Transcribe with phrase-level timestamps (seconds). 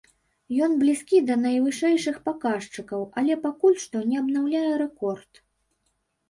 [0.67, 5.31] Ён блізкі да найвышэйшых паказчыкаў, але пакуль што не абнаўляе рэкорд.